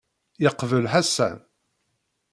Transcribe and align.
Yeqbel 0.43 0.85
Ḥasan. 0.93 1.37